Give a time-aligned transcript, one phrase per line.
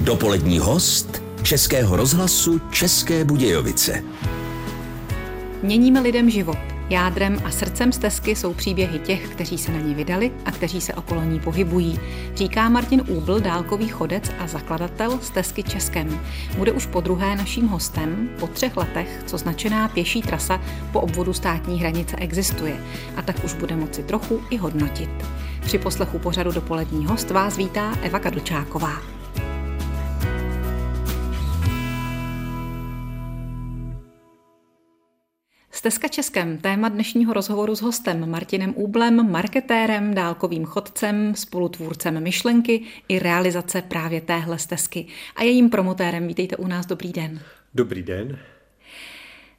[0.00, 4.04] Dopolední host Českého rozhlasu České Budějovice.
[5.62, 6.58] Měníme lidem život.
[6.90, 10.94] Jádrem a srdcem stezky jsou příběhy těch, kteří se na ní vydali a kteří se
[10.94, 11.98] okolo ní pohybují.
[12.34, 16.20] Říká Martin Úbl, dálkový chodec a zakladatel stezky Českem.
[16.56, 20.60] Bude už po druhé naším hostem po třech letech, co značená pěší trasa
[20.92, 22.84] po obvodu státní hranice existuje.
[23.16, 25.10] A tak už bude moci trochu i hodnotit.
[25.60, 29.19] Při poslechu pořadu dopolední host vás vítá Eva Kadlčáková.
[35.80, 43.18] Stezka Českem, téma dnešního rozhovoru s hostem Martinem Úblem, marketérem, dálkovým chodcem, spolutvůrcem myšlenky i
[43.18, 46.26] realizace právě téhle stezky a jejím promotérem.
[46.26, 47.40] Vítejte u nás, dobrý den.
[47.74, 48.38] Dobrý den.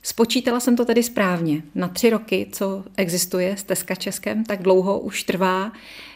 [0.04, 1.62] Spočítala jsem to tedy správně.
[1.76, 5.72] Na tři roky, co existuje stezka Českem, tak dlouho už trvá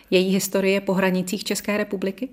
[0.09, 2.29] její historie po hranicích České republiky?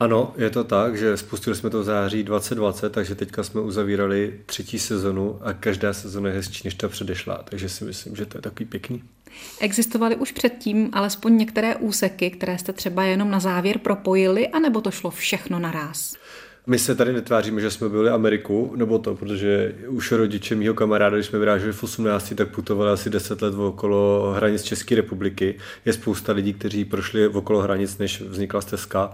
[0.00, 4.40] Ano, je to tak, že spustili jsme to v září 2020, takže teďka jsme uzavírali
[4.46, 8.38] třetí sezonu a každá sezona je hezčí než ta předešla, takže si myslím, že to
[8.38, 9.02] je takový pěkný.
[9.60, 14.90] Existovaly už předtím alespoň některé úseky, které jste třeba jenom na závěr propojili, anebo to
[14.90, 16.14] šlo všechno naraz?
[16.66, 21.16] My se tady netváříme, že jsme byli Ameriku, nebo to, protože už rodiče mýho kamaráda,
[21.16, 25.58] když jsme vyráželi v 18, tak putovali asi 10 let okolo hranic České republiky.
[25.84, 29.12] Je spousta lidí, kteří prošli okolo hranic, než vznikla stezka.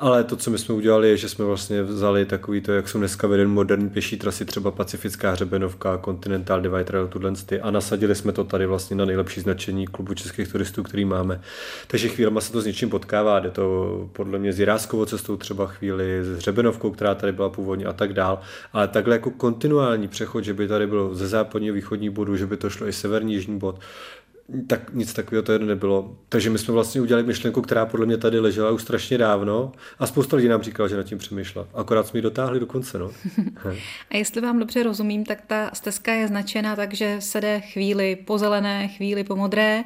[0.00, 2.98] Ale to, co my jsme udělali, je, že jsme vlastně vzali takový to, jak jsou
[2.98, 8.32] dneska veden moderní pěší trasy, třeba Pacifická hřebenovka, Continental Divide Trail, tuhle a nasadili jsme
[8.32, 11.40] to tady vlastně na nejlepší značení klubu českých turistů, který máme.
[11.86, 15.66] Takže chvílema se to s něčím potkává, jde to podle mě s Jiráskovou cestou třeba
[15.66, 18.40] chvíli, s hřebenovkou, která tady byla původně a tak dál.
[18.72, 22.56] Ale takhle jako kontinuální přechod, že by tady bylo ze západního východní bodu, že by
[22.56, 23.80] to šlo i severní jižní bod,
[24.66, 26.16] tak nic takového tady nebylo.
[26.28, 30.06] Takže my jsme vlastně udělali myšlenku, která podle mě tady ležela už strašně dávno a
[30.06, 31.68] spousta lidí nám říkala, že nad tím přemýšlela.
[31.74, 32.98] Akorát jsme ji dotáhli do konce.
[32.98, 33.10] No.
[34.10, 38.16] a jestli vám dobře rozumím, tak ta stezka je značena tak, že se jde chvíli
[38.16, 39.84] po zelené, chvíli po modré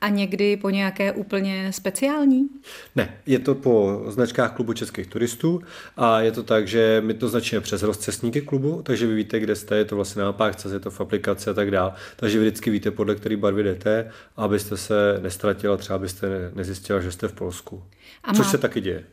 [0.00, 2.48] a někdy po nějaké úplně speciální?
[2.96, 5.62] Ne, je to po značkách klubu českých turistů
[5.96, 9.56] a je to tak, že my to značíme přes rozcestníky klubu, takže vy víte, kde
[9.56, 11.92] jste, je to vlastně na pákce, je to v aplikaci a tak dále.
[12.16, 14.05] Takže vy vždycky víte, podle který barvy jdete,
[14.36, 17.84] abyste se nestratila, třeba abyste nezjistila, že jste v Polsku.
[18.24, 18.50] A Což má...
[18.50, 19.04] se taky děje.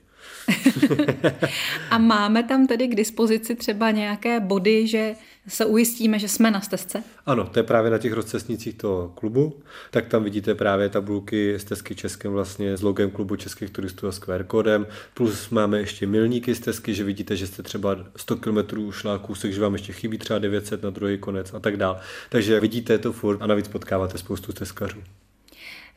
[1.90, 5.16] a máme tam tedy k dispozici třeba nějaké body, že
[5.48, 7.04] se ujistíme, že jsme na stezce?
[7.26, 9.60] Ano, to je právě na těch rozcestnicích toho klubu.
[9.92, 14.20] Tak tam vidíte právě tabulky stezky Českem vlastně s logem klubu českých turistů a s
[14.20, 14.88] QR kódem.
[15.14, 19.62] Plus máme ještě milníky stezky, že vidíte, že jste třeba 100 km šla kousek, že
[19.62, 22.00] vám ještě chybí třeba 900 na druhý konec a tak dále.
[22.30, 25.04] Takže vidíte to furt a navíc potkáváte spoustu stezkařů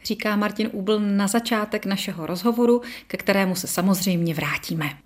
[0.07, 5.06] říká Martin Úbl na začátek našeho rozhovoru, ke kterému se samozřejmě vrátíme.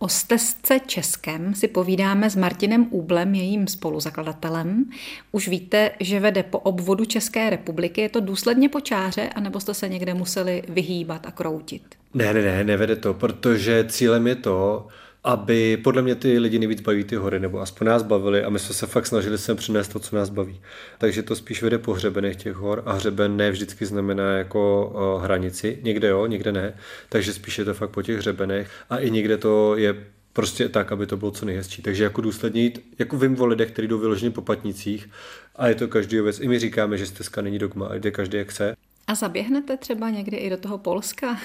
[0.00, 4.84] O stezce Českém si povídáme s Martinem Úblem, jejím spoluzakladatelem.
[5.32, 8.00] Už víte, že vede po obvodu České republiky.
[8.00, 11.82] Je to důsledně po čáře, anebo jste se někde museli vyhýbat a kroutit?
[12.14, 14.86] Ne, ne, ne, nevede to, protože cílem je to,
[15.28, 18.58] aby podle mě ty lidi nejvíc baví ty hory, nebo aspoň nás bavili a my
[18.58, 20.60] jsme se fakt snažili sem přinést to, co nás baví.
[20.98, 25.24] Takže to spíš vede po hřebenech těch hor a hřeben ne vždycky znamená jako uh,
[25.24, 26.74] hranici, někde jo, někde ne,
[27.08, 29.94] takže spíš je to fakt po těch hřebenech a i někde to je
[30.32, 31.82] prostě tak, aby to bylo co nejhezčí.
[31.82, 35.10] Takže jako důsledně jít, jako vím o lidech, kteří jdou vyloženě po patnicích
[35.56, 36.40] a je to každý věc.
[36.40, 38.76] I my říkáme, že stezka není dogma, jde každý jak chce.
[39.08, 41.38] A zaběhnete třeba někdy i do toho Polska?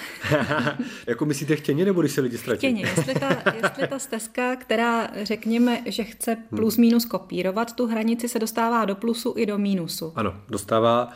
[1.07, 2.57] jako myslíte chtěně, nebo když se lidi ztratí?
[2.57, 3.29] Chtěně, jestli ta,
[3.63, 8.95] jestli ta stezka, která řekněme, že chce plus minus kopírovat tu hranici, se dostává do
[8.95, 10.13] plusu i do mínusu.
[10.15, 11.13] Ano, dostává.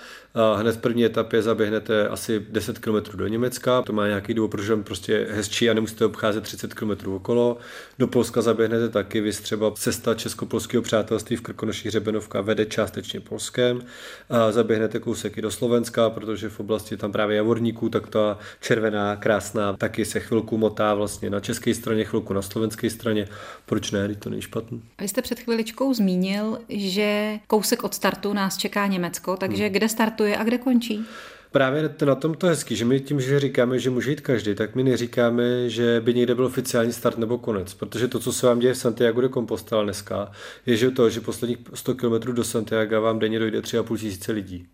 [0.55, 4.75] Hned v první etapě zaběhnete asi 10 km do Německa, to má nějaký důvod, protože
[4.75, 7.57] prostě hezčí a nemusíte obcházet 30 km okolo.
[7.99, 13.81] Do Polska zaběhnete taky, vy třeba cesta Česko-polského přátelství v Krkonoší Hřebenovka vede částečně Polskem.
[14.29, 19.15] A zaběhnete kousek i do Slovenska, protože v oblasti tam právě javorníků, tak ta červená,
[19.15, 23.27] krásná, taky se chvilku motá vlastně na české straně, chvilku na slovenské straně.
[23.65, 24.81] Proč ne, to není špatný.
[25.01, 29.73] Vy jste před chviličkou zmínil, že kousek od startu nás čeká Německo, takže hmm.
[29.73, 31.05] kde startuje startuje a kde končí?
[31.51, 34.75] Právě na tom to hezký, že my tím, že říkáme, že může jít každý, tak
[34.75, 38.59] my neříkáme, že by někde byl oficiální start nebo konec, protože to, co se vám
[38.59, 40.31] děje v Santiago de Compostela dneska,
[40.65, 44.67] je že to, že posledních 100 km do Santiago vám denně dojde 3,5 tisíce lidí.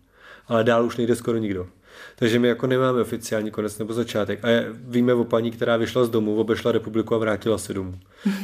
[0.46, 1.66] Ale dál už nejde skoro nikdo.
[2.16, 4.44] Takže my jako nemáme oficiální konec nebo začátek.
[4.44, 7.94] A víme o paní, která vyšla z domu, obešla republiku a vrátila se domů.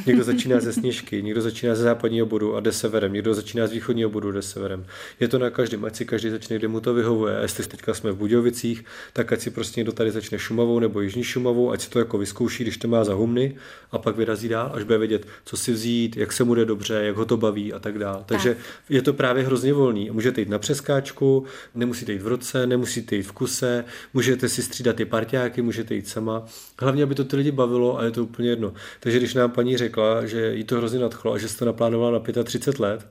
[0.05, 3.71] Někdo začíná ze snížky, někdo začíná ze západního bodu a jde severem, někdo začíná z
[3.71, 4.85] východního bodu, jde severem.
[5.19, 7.37] Je to na každém, ať si každý začne, kde mu to vyhovuje.
[7.37, 11.01] A jestli teďka jsme v Budějovicích, tak ať si prostě někdo tady začne Šumavou nebo
[11.01, 13.55] Jižní Šumavou, ať si to jako vyzkouší, když to má za humny
[13.91, 16.93] a pak vyrazí dál, až bude vědět, co si vzít, jak se mu jde dobře,
[16.93, 18.23] jak ho to baví a tak dále.
[18.25, 18.63] Takže tak.
[18.89, 20.09] je to právě hrozně volný.
[20.11, 21.45] Můžete jít na přeskáčku,
[21.75, 26.07] nemusíte jít v roce, nemusíte jít v kuse, můžete si střídat ty parťáky, můžete jít
[26.07, 26.45] sama.
[26.79, 28.73] Hlavně, aby to ty lidi bavilo a je to úplně jedno.
[28.99, 32.11] Takže když nám paní řekla, že jí to hrozně nadchlo a že se to naplánovala
[32.35, 33.07] na 35 let,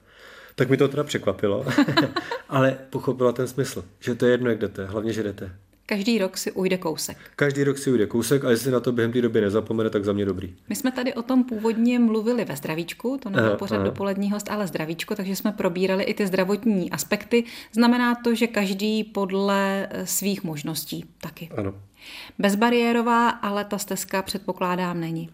[0.55, 1.67] tak mi to teda překvapilo,
[2.49, 5.53] ale pochopila ten smysl, že to je jedno, jak jdete, hlavně, že jdete.
[5.91, 7.17] Každý rok si ujde kousek.
[7.37, 10.13] Každý rok si ujde kousek a jestli na to během té doby nezapomene, tak za
[10.13, 10.55] mě dobrý.
[10.69, 14.67] My jsme tady o tom původně mluvili ve zdravíčku, to nebyl pořád dopolední host, ale
[14.67, 17.45] zdravíčko, takže jsme probírali i ty zdravotní aspekty.
[17.73, 21.51] Znamená to, že každý podle eh, svých možností taky.
[21.57, 21.75] Ano.
[22.39, 25.31] Bezbariérová, ale ta stezka předpokládám není.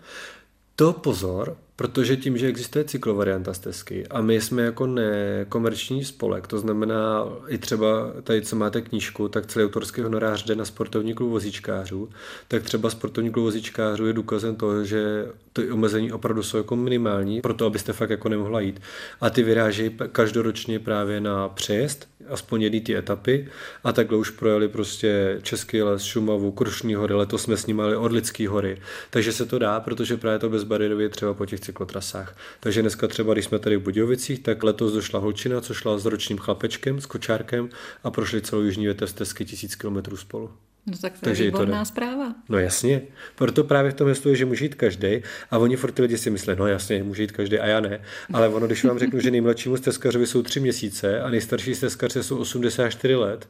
[0.76, 6.58] To pozor, Protože tím, že existuje cyklovarianta stezky a my jsme jako nekomerční spolek, to
[6.58, 11.30] znamená i třeba tady, co máte knížku, tak celý autorský honorář jde na sportovní klub
[11.30, 12.08] vozíčkářů,
[12.48, 17.40] tak třeba sportovní klub vozíčkářů je důkazem toho, že ty omezení opravdu jsou jako minimální,
[17.40, 18.80] proto abyste fakt jako nemohla jít.
[19.20, 23.48] A ty vyrážejí každoročně právě na přejezd, aspoň jedný ty etapy
[23.84, 28.82] a takhle už projeli prostě Český les, Šumavu, Krušní hory, letos jsme snímali Orlický hory.
[29.10, 32.36] Takže se to dá, protože právě to bezbariérově třeba po těch cyklotrasách.
[32.60, 36.04] Takže dneska třeba, když jsme tady v Budějovicích, tak letos došla holčina, co šla s
[36.04, 37.68] ročním chlapečkem, s kočárkem
[38.04, 40.50] a prošli celou jižní větev stezky tisíc kilometrů spolu.
[40.86, 42.34] No tak to Takže je výborná to zpráva.
[42.48, 43.02] No jasně,
[43.34, 46.30] proto právě v tom je, že může jít každý a oni furt ty lidi si
[46.30, 48.00] myslí, no jasně, může jít každý a já ne.
[48.32, 52.38] Ale ono, když vám řeknu, že nejmladšímu stezkařovi jsou tři měsíce a nejstarší stezkaři jsou
[52.38, 53.48] 84 let,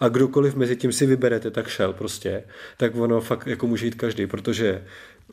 [0.00, 2.44] a kdokoliv mezi tím si vyberete, tak šel prostě,
[2.76, 4.84] tak ono fakt jako může jít každý, protože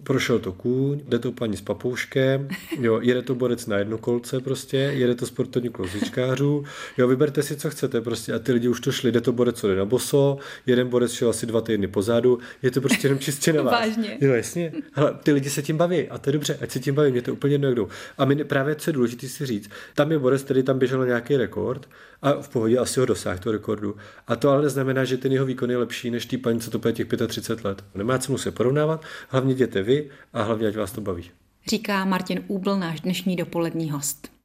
[0.04, 2.48] prošel to kůň, jde to paní s papouškem,
[2.80, 6.64] jo, jede to borec na jedno kolce prostě, jede to sportovní klozičkářů,
[6.98, 9.60] jo, vyberte si, co chcete prostě a ty lidi už to šli, jde to borec,
[9.60, 13.20] co jde na boso, jeden borec šel asi dva týdny pozadu, je to prostě jenom
[13.20, 13.74] čistě na vás.
[13.74, 14.18] Vážně.
[14.22, 14.72] Jo, jasně.
[14.94, 17.22] Hele, ty lidi se tím baví a to je dobře, ať se tím baví, mě
[17.22, 17.88] to úplně jedno, jak jdou.
[18.18, 21.38] A my právě, co je důležité si říct, tam je borec, který tam běžel nějaký
[21.38, 21.88] rekord
[22.22, 23.96] a v pohodě asi ho dosáhl, toho rekordu.
[24.28, 26.92] A to ale neznamená, že ten jeho výkon je lepší než tý paní, co to
[26.92, 27.84] těch 35 let.
[27.96, 31.32] Nemá cenu se porovnávat, hlavně jděte vy a hlavně ať vás to baví.
[31.68, 34.36] Říká Martin Úbl, náš dnešní dopolední host.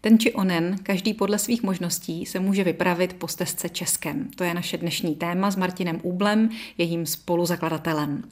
[0.00, 4.28] Ten či onen, každý podle svých možností, se může vypravit po stezce Českem.
[4.36, 8.22] To je naše dnešní téma s Martinem Úblem, jejím spoluzakladatelem.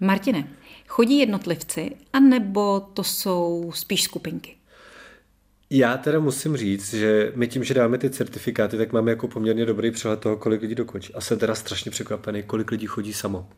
[0.00, 0.48] Martine,
[0.88, 4.56] chodí jednotlivci, anebo to jsou spíš skupinky?
[5.70, 9.66] Já teda musím říct, že my tím, že dáme ty certifikáty, tak máme jako poměrně
[9.66, 11.14] dobrý přehled toho, kolik lidí dokončí.
[11.14, 13.48] A jsem teda strašně překvapený, kolik lidí chodí samo.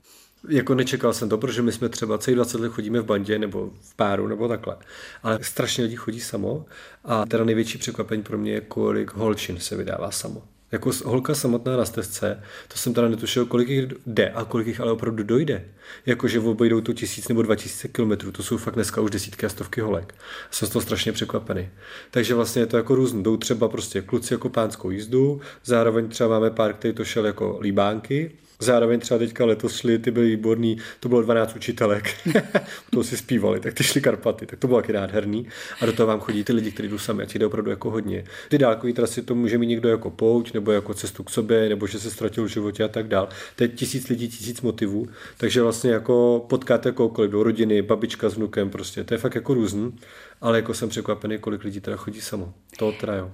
[0.48, 3.70] Jako nečekal jsem to, protože my jsme třeba celý 20 let chodíme v bandě nebo
[3.80, 4.76] v páru nebo takhle.
[5.22, 6.66] Ale strašně lidí chodí samo
[7.04, 10.42] a teda největší překvapení pro mě je, kolik holčin se vydává samo.
[10.72, 14.80] Jako holka samotná na stezce, to jsem teda netušil, kolik jich jde a kolik jich
[14.80, 15.64] ale opravdu dojde.
[16.06, 19.48] Jakože obejdou to tisíc nebo dva tisíce kilometrů, to jsou fakt dneska už desítky a
[19.48, 20.14] stovky holek.
[20.50, 21.68] Jsem z toho strašně překvapený.
[22.10, 23.22] Takže vlastně je to jako různý.
[23.22, 27.58] Jdou třeba prostě kluci jako pánskou jízdu, zároveň třeba máme pár, který to šel jako
[27.60, 32.16] líbánky, Zároveň třeba teďka letos šli, ty byly výborný, to bylo 12 učitelek,
[32.90, 35.46] to si zpívali, tak ty šli Karpaty, tak to bylo taky nádherný.
[35.80, 37.90] A do toho vám chodí ty lidi, kteří jdou sami, a ti jde opravdu jako
[37.90, 38.24] hodně.
[38.48, 41.86] Ty dálkové trasy to může mít někdo jako pouť, nebo jako cestu k sobě, nebo
[41.86, 43.28] že se ztratil v životě a tak dál.
[43.56, 48.70] Teď tisíc lidí, tisíc motivů, takže vlastně jako potkáte koukoliv do rodiny, babička s vnukem,
[48.70, 49.98] prostě, to je fakt jako různý,
[50.40, 52.54] ale jako jsem překvapený, kolik lidí teda chodí samo.
[52.78, 53.32] To teda jo.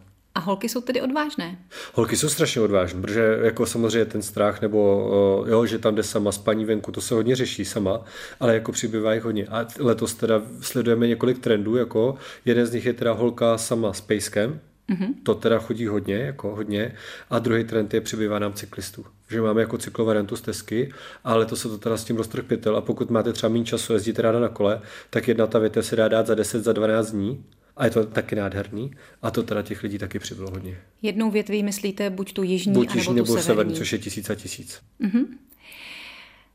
[0.49, 1.59] Holky jsou tedy odvážné?
[1.95, 5.11] Holky jsou strašně odvážné, protože jako samozřejmě ten strach, nebo
[5.49, 8.05] jo, že tam jde sama spaní venku, to se hodně řeší sama,
[8.41, 9.47] ale jako přibývá jich hodně.
[9.47, 12.15] A letos teda sledujeme několik trendů, jako
[12.45, 15.15] jeden z nich je teda holka sama s pejskem, Mm-hmm.
[15.23, 16.95] To teda chodí hodně, jako hodně.
[17.31, 19.05] A druhý trend je přibývá nám cyklistů.
[19.31, 20.93] Že máme jako cyklovariantu stezky,
[21.25, 22.45] ale to se to teda s tím roztrh.
[22.77, 25.97] A pokud máte třeba méně času, jezdíte ráda na kole, tak jedna ta větev se
[25.97, 27.45] dá dát za 10, za 12 dní
[27.79, 28.91] a je to taky nádherný.
[29.23, 30.79] A to teda těch lidí taky přibylo hodně.
[31.03, 33.75] Jednou větví myslíte buď tu jižní, buď jižní nebo tu nebo severní.
[33.75, 34.81] což je tisíc a tisíc.
[35.01, 35.27] Mm-hmm.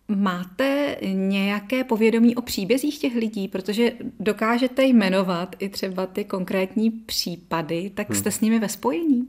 [0.08, 7.92] Máte nějaké povědomí o příbězích těch lidí, protože dokážete jmenovat i třeba ty konkrétní případy,
[7.96, 8.20] tak hmm.
[8.20, 9.28] jste s nimi ve spojení?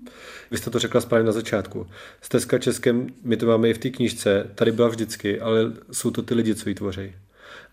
[0.51, 1.87] Vy jste to řekla správně na začátku.
[2.21, 5.61] Stezka Českem, my to máme i v té knížce, tady byla vždycky, ale
[5.93, 7.13] jsou to ty lidi, co ji tvoří.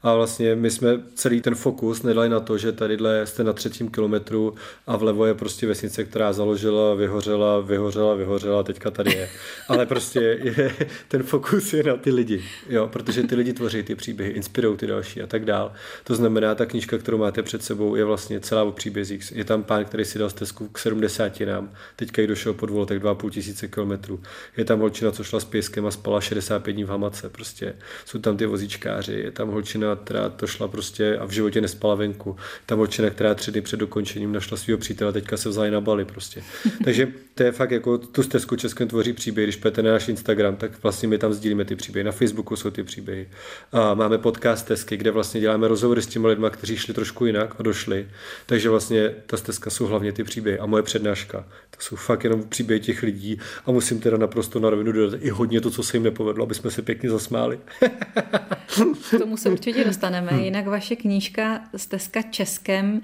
[0.04, 3.90] A vlastně my jsme celý ten fokus nedali na to, že tadyhle jste na třetím
[3.92, 4.56] kilometru
[4.88, 9.30] a vlevo je prostě vesnice, která založila, vyhořela, vyhořela, vyhořela, teďka tady je.
[9.68, 10.76] Ale prostě je,
[11.08, 14.88] ten fokus je na ty lidi, jo, protože ty lidi tvoří ty příběhy, inspirují ty
[14.88, 15.72] další a tak dál.
[16.04, 19.32] To znamená, ta knížka, kterou máte před sebou, je vlastně celá o příbězích.
[19.36, 23.04] Je tam pán, který si dal stezku k 70 nám, teďka jí došel pod volotek
[23.04, 24.24] 2,5 tisíce kilometrů.
[24.58, 27.30] Je tam holčina, co šla s pěskem a spala 65 dní v hamace.
[27.30, 31.62] Prostě jsou tam ty vozíčkáři, je tam holčina, která to šla prostě a v životě
[31.62, 32.36] nespala venku.
[32.66, 36.06] Tam holčina, která tři dny před dokončením našla svého přítele, teďka se vzali na Bali
[36.06, 36.44] prostě.
[36.84, 39.46] Takže to je fakt jako tu stezku Českém tvoří příběh.
[39.46, 42.04] Když půjdete na náš Instagram, tak vlastně my tam sdílíme ty příběhy.
[42.04, 43.30] Na Facebooku jsou ty příběhy.
[43.72, 47.56] A máme podcast Stezky, kde vlastně děláme rozhovory s těmi lidmi, kteří šli trošku jinak
[47.60, 48.08] a došli.
[48.46, 50.60] Takže vlastně ta stezka jsou hlavně ty příběhy.
[50.60, 53.40] A moje přednáška, to jsou fakt jenom příběhy těch lidí.
[53.66, 56.56] A musím teda naprosto na rovinu dodat i hodně to, co se jim nepovedlo, aby
[56.56, 57.60] jsme se pěkně zasmáli.
[59.12, 60.32] K tomu se určitě dostaneme.
[60.44, 63.02] Jinak vaše knížka Stezka Českem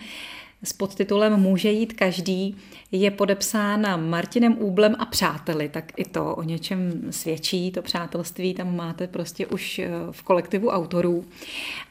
[0.63, 2.57] s podtitulem Může jít každý
[2.91, 8.75] je podepsána Martinem Úblem a přáteli, tak i to o něčem svědčí, to přátelství tam
[8.75, 11.25] máte prostě už eh, v kolektivu autorů.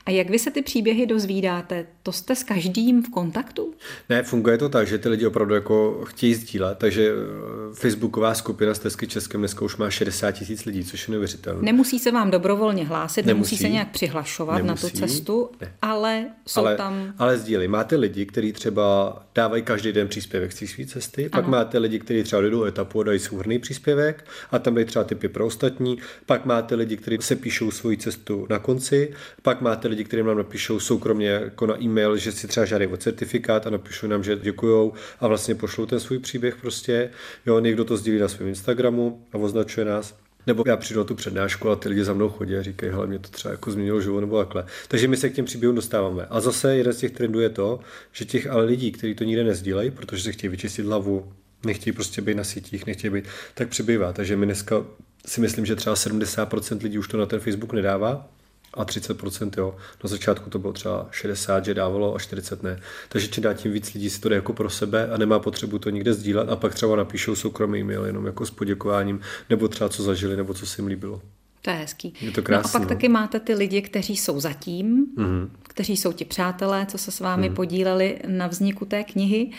[0.07, 1.87] A jak vy se ty příběhy dozvídáte?
[2.03, 3.75] To jste s každým v kontaktu?
[4.09, 8.75] Ne, funguje to tak, že ty lidi opravdu jako chtějí sdílet, takže eh, facebooková skupina
[8.75, 11.62] Stezky Českém dneska už má 60 tisíc lidí, což je neuvěřitelné.
[11.62, 15.73] Nemusí se vám dobrovolně hlásit, nemusí, nemusí se nějak přihlašovat nemusí, na tu cestu, ne.
[15.83, 17.15] ale jsou ale, tam...
[17.19, 17.69] Ale sdílí.
[17.69, 21.31] Máte lidi, kteří třeba dávají každý den příspěvek z cesty, ano.
[21.31, 25.05] pak máte lidi, kteří třeba jdou etapu a dají souhrný příspěvek a tam dají třeba
[25.05, 29.12] typy pro ostatní, pak máte lidi, kteří se píšou svoji cestu na konci,
[29.43, 32.97] pak máte lidi, kteří nám napíšou soukromně jako na e-mail, že si třeba žádají o
[32.97, 37.11] certifikát a napíšou nám, že děkujou a vlastně pošlou ten svůj příběh prostě.
[37.47, 40.25] Jo, někdo to sdílí na svém Instagramu a označuje nás.
[40.47, 43.07] Nebo já přijdu na tu přednášku a ty lidi za mnou chodí a říkají, hele,
[43.07, 44.67] mě to třeba jako změnilo život nebo takhle.
[44.88, 46.26] Takže my se k těm příběhům dostáváme.
[46.31, 47.81] A zase jeden z těch trendů je to,
[48.12, 51.33] že těch ale lidí, kteří to nikde nezdílejí, protože se chtějí vyčistit hlavu,
[51.65, 53.25] nechtějí prostě být na sítích, nechtějí být,
[53.55, 54.12] tak přibývá.
[54.12, 54.85] Takže my dneska
[55.26, 58.29] si myslím, že třeba 70% lidí už to na ten Facebook nedává,
[58.76, 59.76] a 30% jo.
[60.04, 62.80] Na začátku to bylo třeba 60, že dávalo a 40 ne.
[63.09, 65.78] Takže čím dá tím víc lidí si to jde jako pro sebe a nemá potřebu
[65.78, 69.90] to nikde sdílet a pak třeba napíšou soukromý e-mail jenom jako s poděkováním nebo třeba
[69.90, 71.23] co zažili nebo co se jim líbilo.
[71.62, 72.14] To je hezký.
[72.21, 72.88] Je to krásný, no a pak no.
[72.88, 75.49] taky máte ty lidi, kteří jsou zatím, mm-hmm.
[75.62, 77.54] kteří jsou ti přátelé, co se s vámi mm-hmm.
[77.54, 79.50] podíleli na vzniku té knihy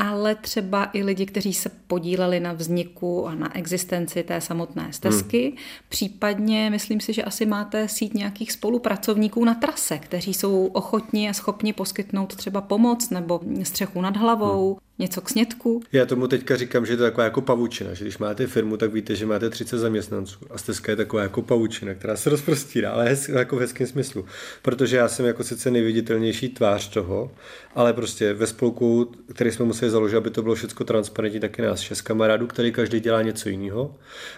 [0.00, 5.46] ale třeba i lidi, kteří se podíleli na vzniku a na existenci té samotné stezky.
[5.46, 5.56] Hmm.
[5.88, 11.32] Případně, myslím si, že asi máte síť nějakých spolupracovníků na trase, kteří jsou ochotní a
[11.32, 14.74] schopni poskytnout třeba pomoc nebo střechu nad hlavou.
[14.74, 15.82] Hmm něco k snědku.
[15.92, 18.92] Já tomu teďka říkám, že je to taková jako pavučina, že když máte firmu, tak
[18.92, 23.04] víte, že máte 30 zaměstnanců a stezka je taková jako pavučina, která se rozprostírá, ale
[23.08, 24.24] hez, jako v hezkém smyslu.
[24.62, 27.30] Protože já jsem jako sice nejviditelnější tvář toho,
[27.74, 31.80] ale prostě ve spolku, který jsme museli založit, aby to bylo všechno transparentní, taky nás
[31.80, 33.94] šest kamarádů, který každý dělá něco jiného,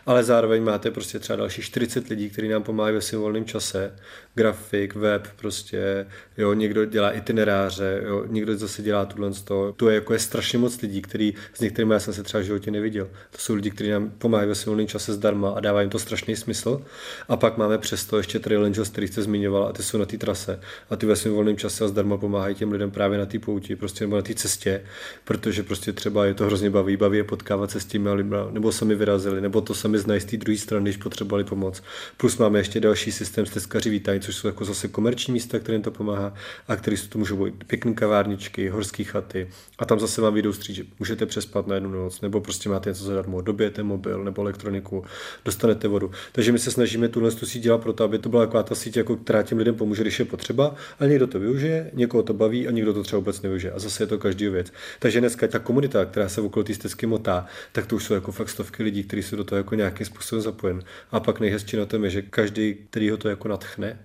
[0.07, 3.95] ale zároveň máte prostě třeba další 40 lidí, kteří nám pomáhají ve svém volném čase,
[4.35, 6.07] grafik, web, prostě,
[6.38, 10.51] jo, někdo dělá itineráře, jo, někdo zase dělá tuhle to, to je jako je strašně
[10.59, 13.09] moc lidí, který, s některými já jsem se třeba v životě neviděl.
[13.30, 16.37] To jsou lidi, kteří nám pomáhají ve svém čase zdarma a dává jim to strašný
[16.37, 16.82] smysl.
[17.28, 20.18] A pak máme přesto ještě Trail Angels, který jste zmiňoval, a ty jsou na té
[20.18, 20.61] trase.
[20.90, 23.76] A ty ve svém volném čase a zdarma pomáhají těm lidem právě na té pouti,
[23.76, 24.82] prostě nebo na té cestě,
[25.25, 28.73] protože prostě třeba je to hrozně baví, baví je potkávat se s těmi lidmi, nebo
[28.73, 31.82] sami vyrazili, nebo to sami znají z té druhé strany, když potřebovali pomoc.
[32.16, 35.90] Plus máme ještě další systém stezkaři vítání, což jsou jako zase komerční místa, kterým to
[35.90, 36.35] pomáhá
[36.68, 40.52] a který jsou to můžou být pěkné kavárničky, horské chaty a tam zase vám vyjdou
[40.52, 44.42] stříč, že můžete přespat na jednu noc, nebo prostě máte něco zadarmo, dobijete mobil nebo
[44.42, 45.04] elektroniku,
[45.44, 46.10] dostanete vodu.
[46.32, 48.96] Takže my se snažíme tuhle tu síť dělat proto, aby to byla taková ta síť,
[48.96, 52.68] jako, která těm lidem pomůže, když je potřeba, ale někdo to využije, někoho to baví
[52.68, 53.72] a někdo to třeba vůbec nevyužije.
[53.72, 54.72] A zase je to každý věc.
[54.98, 58.32] Takže dneska ta komunita, která se okolo té stezky motá, tak to už jsou jako
[58.32, 60.82] fakt stovky lidí, kteří jsou do toho jako nějakým způsobem zapojen.
[61.10, 63.98] A pak nejhezčí na tom je, že každý, který ho to jako natchne,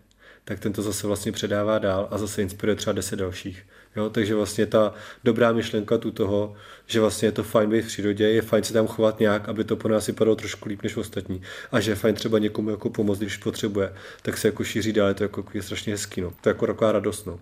[0.45, 3.63] tak ten to zase vlastně předává dál a zase inspiruje třeba deset dalších.
[3.95, 7.87] Jo, takže vlastně ta dobrá myšlenka tu toho, že vlastně je to fajn být v
[7.87, 10.97] přírodě, je fajn se tam chovat nějak, aby to po nás vypadalo trošku líp než
[10.97, 11.41] ostatní.
[11.71, 15.07] A že je fajn třeba někomu jako pomoct, když potřebuje, tak se jako šíří dál,
[15.07, 16.21] je to jako je strašně hezký.
[16.21, 16.33] No.
[16.41, 17.25] To je jako taková radost.
[17.25, 17.39] No.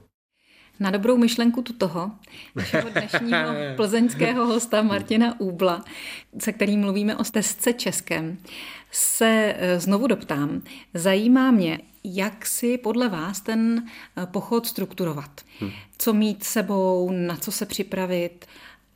[0.80, 2.12] Na dobrou myšlenku tu toho,
[2.56, 5.86] našeho dnešního plzeňského hosta Martina Úbla,
[6.40, 8.38] se kterým mluvíme o stezce Českém,
[8.92, 10.62] se eh, znovu doptám.
[10.94, 11.80] Zajímá mě,
[12.14, 13.84] jak si podle vás ten
[14.18, 15.42] eh, pochod strukturovat.
[15.60, 15.72] Hmm.
[15.98, 18.46] Co mít sebou, na co se připravit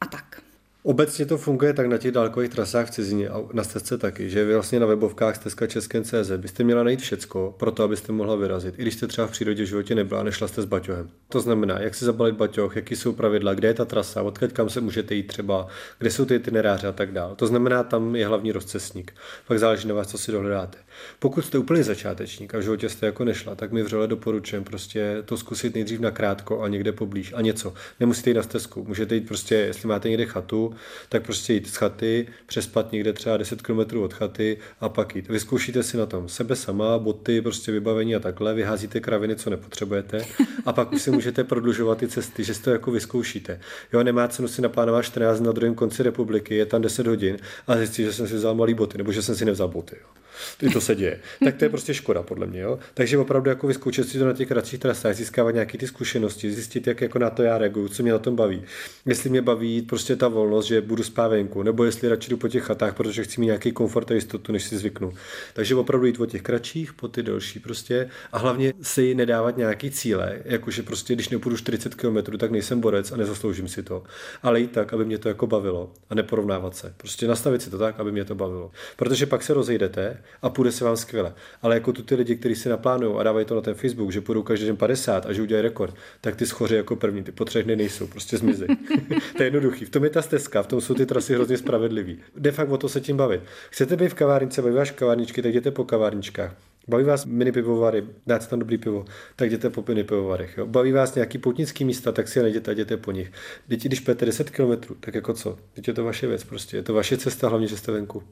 [0.01, 0.41] a tak.
[0.83, 4.45] Obecně to funguje tak na těch dálkových trasách v cizině a na stezce taky, že
[4.45, 8.79] vy vlastně na webovkách stezka Česken.cz byste měla najít všecko pro to, abyste mohla vyrazit,
[8.79, 11.09] i když jste třeba v přírodě v životě nebyla a nešla jste s baťohem.
[11.29, 14.69] To znamená, jak si zabalit baťoh, jaký jsou pravidla, kde je ta trasa, odkud kam
[14.69, 15.67] se můžete jít třeba,
[15.99, 17.35] kde jsou ty itineráře a tak dále.
[17.35, 19.13] To znamená, tam je hlavní rozcestník.
[19.47, 20.77] Pak záleží na vás, co si dohledáte.
[21.19, 25.17] Pokud jste úplně začátečník a v životě jste jako nešla, tak mi vřele doporučujem prostě
[25.25, 27.73] to zkusit nejdřív na krátko a někde poblíž a něco.
[27.99, 30.73] Nemusíte jít na stezku, můžete jít prostě, jestli máte někde chatu,
[31.09, 35.29] tak prostě jít z chaty, přespat někde třeba 10 km od chaty a pak jít.
[35.29, 40.25] Vyzkoušíte si na tom sebe sama, boty, prostě vybavení a takhle, vyházíte kraviny, co nepotřebujete
[40.65, 43.59] a pak už si můžete prodlužovat ty cesty, že si to jako vyzkoušíte.
[43.93, 47.37] Jo, nemá cenu si naplánovat 14 na druhém konci republiky, je tam 10 hodin
[47.67, 49.95] a zjistit, že jsem si vzal malý boty nebo že jsem si nevzal boty.
[50.01, 50.19] Jo
[50.57, 51.19] ty to se děje.
[51.43, 52.59] Tak to je prostě škoda, podle mě.
[52.59, 52.79] Jo?
[52.93, 56.87] Takže opravdu jako vyzkoušet si to na těch kratších trasách, získávat nějaké ty zkušenosti, zjistit,
[56.87, 58.63] jak jako na to já reaguju, co mě na tom baví.
[59.05, 62.47] Jestli mě baví prostě ta volnost, že budu spát venku, nebo jestli radši jdu po
[62.47, 65.13] těch chatách, protože chci mít nějaký komfort a jistotu, než si zvyknu.
[65.53, 69.91] Takže opravdu jít po těch kratších, po ty delší prostě a hlavně si nedávat nějaký
[69.91, 74.03] cíle, jakože prostě když nepůjdu 40 km, tak nejsem borec a nezasloužím si to.
[74.43, 76.93] Ale i tak, aby mě to jako bavilo a neporovnávat se.
[76.97, 78.71] Prostě nastavit si to tak, aby mě to bavilo.
[78.95, 81.33] Protože pak se rozejdete a půjde se vám skvěle.
[81.61, 84.21] Ale jako tu ty lidi, kteří si naplánují a dávají to na ten Facebook, že
[84.21, 87.45] půjdou každý den 50 a že udělají rekord, tak ty schoři jako první, ty po
[87.45, 88.65] třech dny nejsou, prostě zmizí.
[89.37, 89.85] to je jednoduchý.
[89.85, 92.19] V tom je ta stezka, v tom jsou ty trasy hrozně spravedlivý.
[92.37, 93.41] De fakt o to se tím bavit.
[93.69, 96.55] Chcete být v kavárnice, baví vás kavárničky, tak jděte po kavárničkách.
[96.89, 99.05] Baví vás mini pivovary, dáte tam dobrý pivo,
[99.35, 100.57] tak jděte po mini pivovarech.
[100.57, 100.65] Jo.
[100.65, 103.31] Baví vás nějaký poutnický místa, tak si je najděte a jděte po nich.
[103.67, 105.57] Děti, když půjdete 10 km, tak jako co?
[105.73, 108.23] Teď je to vaše věc prostě, je to vaše cesta, hlavně, že jste venku.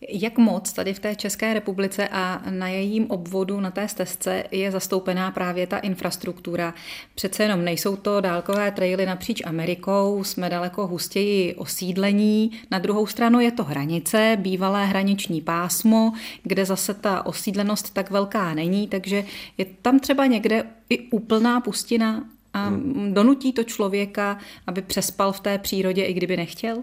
[0.00, 4.70] Jak moc tady v té České republice a na jejím obvodu, na té stezce je
[4.70, 6.74] zastoupená právě ta infrastruktura?
[7.14, 12.50] Přece jenom nejsou to dálkové traily napříč Amerikou, jsme daleko hustěji osídlení.
[12.70, 16.12] Na druhou stranu je to hranice, bývalé hraniční pásmo,
[16.42, 19.24] kde zase ta osídlenost tak velká není, takže
[19.58, 23.14] je tam třeba někde i úplná pustina a hmm.
[23.14, 26.82] donutí to člověka, aby přespal v té přírodě, i kdyby nechtěl?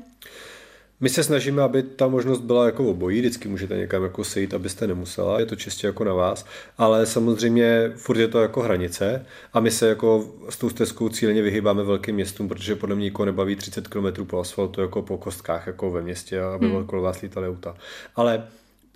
[0.99, 4.87] My se snažíme, aby ta možnost byla jako obojí, vždycky můžete někam jako sejít, abyste
[4.87, 6.45] nemusela, je to čistě jako na vás,
[6.77, 11.41] ale samozřejmě furt je to jako hranice a my se jako s tou stezkou cíleně
[11.41, 15.67] vyhýbáme velkým městům, protože podle mě nikoho nebaví 30 km po asfaltu jako po kostkách
[15.67, 16.75] jako ve městě, aby hmm.
[16.75, 17.77] okolo vás lítaly auta.
[18.15, 18.47] Ale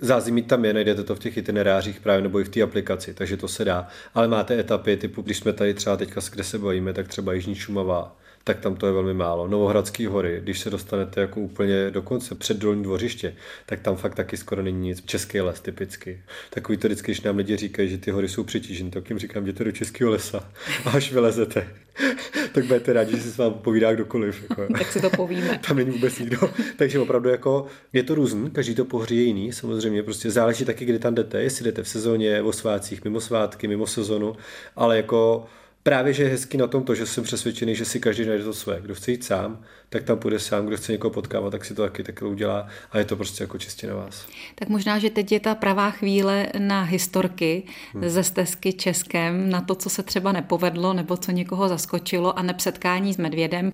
[0.01, 3.37] Zázemí tam je, najdete to v těch itinerářích právě nebo i v té aplikaci, takže
[3.37, 3.87] to se dá.
[4.13, 7.55] Ale máte etapy typu, když jsme tady třeba teďka, kde se bavíme, tak třeba Jižní
[7.55, 8.15] Šumava,
[8.49, 9.47] tak tam to je velmi málo.
[9.47, 13.35] Novohradský hory, když se dostanete jako úplně do konce před dolní dvořiště,
[13.65, 15.03] tak tam fakt taky skoro není nic.
[15.05, 16.21] Český les typicky.
[16.49, 19.43] Takový to vždycky, když nám lidi říkají, že ty hory jsou přetížené, tak jim říkám,
[19.43, 20.49] jděte do českého lesa
[20.85, 21.67] a až vylezete,
[22.51, 24.43] tak budete rádi, že si s vámi povídá kdokoliv.
[24.49, 24.73] Jako.
[24.77, 25.59] tak si to povíme.
[25.67, 26.37] Tam není vůbec nikdo.
[26.77, 30.85] Takže opravdu jako je to různý, každý to pohří je jiný, samozřejmě prostě záleží taky,
[30.85, 34.35] kdy tam jdete, jestli jdete v sezóně, o svácích, mimo svátky, mimo sezonu,
[34.75, 35.45] ale jako
[35.89, 38.53] právě, že je hezky na tom to, že jsem přesvědčený, že si každý najde to
[38.53, 38.81] své.
[38.81, 41.81] Kdo chce jít sám, tak tam půjde sám, kdo chce někoho potkávat, tak si to
[41.81, 44.27] taky takhle udělá a je to prostě jako čistě na vás.
[44.55, 48.09] Tak možná, že teď je ta pravá chvíle na historky hmm.
[48.09, 53.13] ze stezky Českém, na to, co se třeba nepovedlo nebo co někoho zaskočilo a nepsetkání
[53.13, 53.73] s medvědem.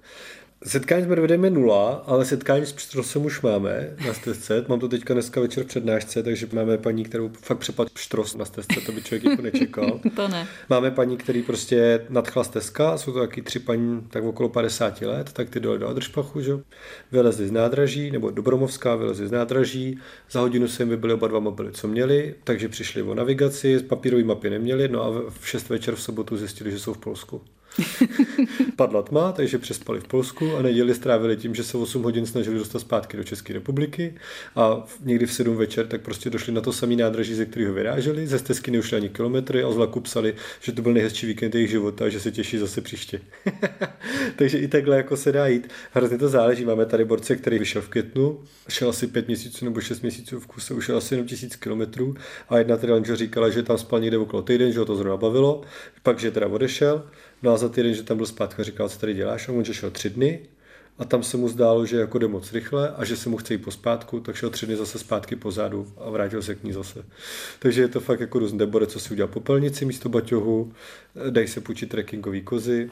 [0.68, 4.66] Setkání s medvědem je nula, ale setkání s pštrosem už máme na stezce.
[4.68, 8.46] Mám to teďka dneska večer v přednášce, takže máme paní, kterou fakt přepad pštros na
[8.46, 10.00] stezce, to by člověk jako nečekal.
[10.16, 10.48] to ne.
[10.70, 15.34] Máme paní, který prostě nadchla stezka, jsou to taky tři paní tak okolo 50 let,
[15.34, 16.54] tak ty dole do Adršpachu, že?
[17.12, 20.00] vylezli z nádraží, nebo Dobromovská vylezli z nádraží,
[20.32, 24.24] za hodinu se jim vybili oba dva mobily, co měli, takže přišli o navigaci, papírové
[24.24, 27.42] mapy neměli, no a v 6 večer v sobotu zjistili, že jsou v Polsku.
[28.76, 32.58] Padla tma, takže přespali v Polsku a neděli strávili tím, že se 8 hodin snažili
[32.58, 34.16] dostat zpátky do České republiky
[34.56, 38.28] a někdy v 7 večer tak prostě došli na to samý nádraží, ze kterého vyráželi,
[38.28, 41.70] ze stezky neušli ani kilometry a z vlaku psali, že to byl nejhezčí víkend jejich
[41.70, 43.22] života a že se těší zase příště.
[44.36, 45.70] takže i takhle jako se dá jít.
[45.92, 46.66] Hrozně to záleží.
[46.66, 50.48] Máme tady borce, který vyšel v květnu, šel asi 5 měsíců nebo 6 měsíců v
[50.48, 52.16] kuse, už asi jenom tisíc kilometrů
[52.50, 55.62] a jedna teda říkala, že tam spal někde okolo týden, že ho to zrovna bavilo,
[56.04, 57.04] pak že teda odešel
[57.46, 59.50] No a za týden, že tam byl zpátky, říkal, co tady děláš?
[59.50, 60.40] A on že šel tři dny
[60.98, 63.54] a tam se mu zdálo, že jako jde moc rychle a že se mu chce
[63.54, 67.06] jít pospátku, tak šel tři dny zase zpátky pozadu a vrátil se k ní zase.
[67.60, 68.58] Takže je to fakt jako různé.
[68.58, 70.74] Debore, co si udělal popelnici místo baťohu,
[71.30, 72.90] dají se půjčit trekkingový kozy,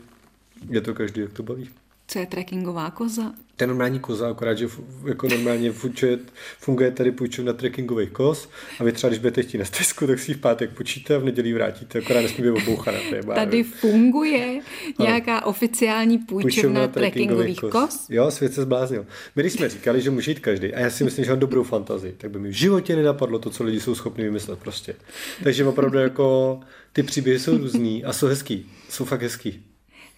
[0.69, 1.69] je to každý, jak to baví.
[2.07, 3.31] Co je trekkingová koza?
[3.55, 4.67] To je normální koza, akorát, že
[5.07, 6.19] jako normálně funguje,
[6.59, 10.31] funguje tady půjčovna trekkingových koz a vy třeba, když budete chtít na stezku, tak si
[10.31, 12.97] ji v pátek počíte a v neděli vrátíte, akorát nesmí být obouchaná.
[13.35, 14.61] Tady funguje
[14.99, 15.45] nějaká no.
[15.45, 17.71] oficiální půjčovna, půjčovna trekkingových kos.
[17.71, 18.05] kos?
[18.09, 19.05] Jo, svět se zbláznil.
[19.35, 21.63] My když jsme říkali, že může jít každý, a já si myslím, že mám dobrou
[21.63, 24.95] fantazii, tak by mi v životě nenapadlo to, co lidi jsou schopni vymyslet prostě.
[25.43, 26.59] Takže opravdu jako
[26.93, 29.65] ty příběhy jsou různý a jsou hezký, jsou fakt hezký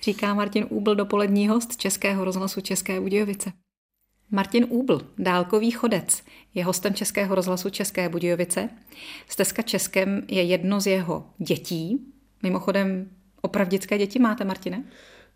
[0.06, 3.52] říká Martin Úbl, dopolední host Českého rozhlasu České Budějovice.
[4.32, 8.70] Martin Úbl, dálkový chodec, je hostem Českého rozhlasu České Budějovice.
[9.28, 12.14] Stezka Českem je jedno z jeho dětí.
[12.44, 13.10] Mimochodem,
[13.42, 14.84] opravdické děti máte, Martine?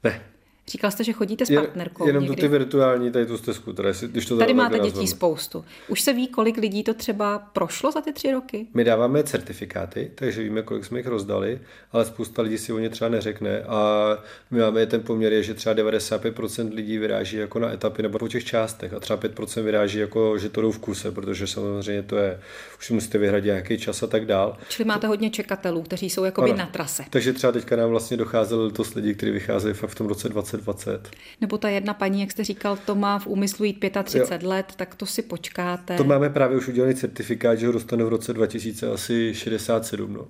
[0.03, 0.21] Ne,
[0.69, 2.07] Říkal jste, že chodíte s partnerkou.
[2.07, 2.35] Jenom někdy.
[2.35, 3.73] to ty virtuální, tady tu stezku.
[3.73, 5.65] Tady, když to tady máte dětí spoustu.
[5.87, 8.67] Už se ví, kolik lidí to třeba prošlo za ty tři roky?
[8.73, 11.59] My dáváme certifikáty, takže víme, kolik jsme jich rozdali,
[11.91, 13.63] ale spousta lidí si o ně třeba neřekne.
[13.63, 14.07] A
[14.51, 18.45] my máme ten poměr, že třeba 95% lidí vyráží jako na etapy nebo po těch
[18.45, 22.39] částech a třeba 5% vyráží jako, že to jdou v kuse, protože samozřejmě to je,
[22.79, 24.57] už musíte vyhradit nějaký čas a tak dál.
[24.69, 27.03] Čili máte hodně čekatelů, kteří jsou jako na trase.
[27.09, 30.58] Takže třeba teďka nám vlastně docházelo to lidi, kteří vycházeli fakt v tom roce 20
[30.61, 31.09] 2020.
[31.41, 34.49] Nebo ta jedna paní, jak jste říkal, to má v úmyslu jít 35 jo.
[34.49, 35.97] let, tak to si počkáte.
[35.97, 40.13] To máme právě už udělaný certifikát, že ho dostane v roce 2067.
[40.13, 40.27] No.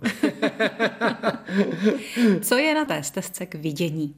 [2.42, 4.16] Co je na té stezce k vidění?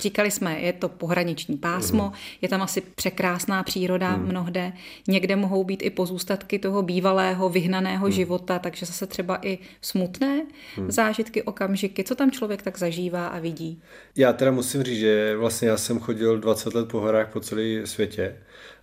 [0.00, 2.12] Říkali jsme, je to pohraniční pásmo, mm.
[2.42, 4.28] je tam asi překrásná příroda mm.
[4.28, 4.72] mnohde,
[5.08, 8.12] někde mohou být i pozůstatky toho bývalého, vyhnaného mm.
[8.12, 10.42] života, takže zase třeba i smutné
[10.78, 10.90] mm.
[10.90, 13.82] zážitky, okamžiky, co tam člověk tak zažívá a vidí.
[14.16, 17.86] Já teda musím říct, že vlastně já jsem chodil 20 let po horách po celé
[17.86, 18.36] světě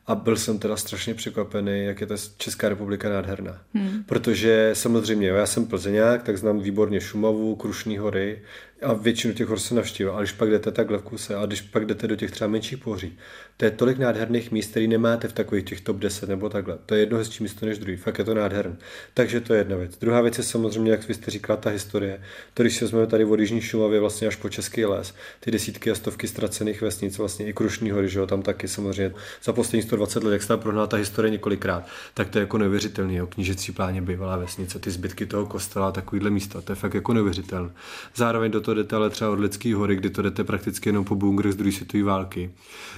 [0.07, 3.61] a byl jsem teda strašně překvapený, jak je ta Česká republika nádherná.
[3.73, 4.03] Hmm.
[4.05, 8.41] Protože samozřejmě, já jsem plzeňák, tak znám výborně Šumavu, Krušní hory,
[8.81, 10.15] a většinu těch hor se navštívil.
[10.15, 12.77] A když pak jdete takhle v kuse a když pak jdete do těch třeba menších
[12.77, 13.17] pohoří,
[13.57, 16.77] to je tolik nádherných míst, který nemáte v takových těch top 10 nebo takhle.
[16.85, 17.97] To je jedno hezčí místo než druhý.
[17.97, 18.75] Fakt je to nádherné.
[19.13, 19.97] Takže to je jedna věc.
[19.97, 22.21] Druhá věc je samozřejmě, jak vy jste říkala, ta historie.
[22.53, 25.91] To, když se vezmeme tady od Jižní Šumavy vlastně až po Český les, ty desítky
[25.91, 29.13] a stovky ztracených vesnic, vlastně i Krušní hory, že jo, tam taky samozřejmě
[29.43, 33.15] za poslední 120 let, jak se tam ta historie několikrát, tak to je jako neuvěřitelný.
[33.15, 33.27] Jo.
[33.27, 37.69] Knížecí pláně bývalá vesnice, ty zbytky toho kostela, takovýhle místa, to je fakt jako neuvěřitelné.
[38.15, 41.15] Zároveň do to jdete ale třeba od Lidské hory, kdy to jdete prakticky jenom po
[41.15, 42.51] bunkrech z druhé světové války.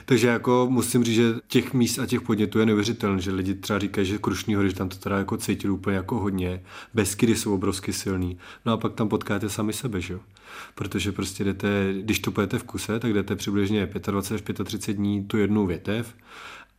[0.05, 3.79] Takže jako musím říct, že těch míst a těch podnětů je neuvěřitelné, že lidi třeba
[3.79, 6.63] říkají, že Krušní hory, že tam to teda jako cítili úplně jako hodně.
[6.93, 8.37] Beskydy jsou obrovsky silný.
[8.65, 10.19] No a pak tam potkáte sami sebe, že jo?
[10.75, 15.23] Protože prostě jdete, když to pojete v kuse, tak jdete přibližně 25 až 35 dní
[15.23, 16.15] tu jednu větev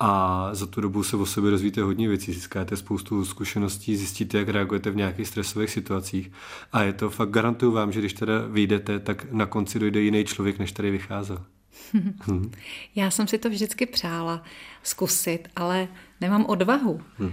[0.01, 4.49] a za tu dobu se o sobě rozvíjíte hodně věcí, získáte spoustu zkušeností, zjistíte, jak
[4.49, 6.33] reagujete v nějakých stresových situacích
[6.73, 10.25] a je to fakt garantuju vám, že když teda vyjdete, tak na konci dojde jiný
[10.25, 11.45] člověk, než tady vycházel.
[12.21, 12.53] Hmm.
[12.95, 14.45] Já jsem si to vždycky přála
[14.83, 15.89] zkusit, ale
[16.21, 17.01] nemám odvahu.
[17.19, 17.33] Hmm.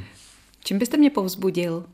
[0.63, 1.85] Čím byste mě povzbudil?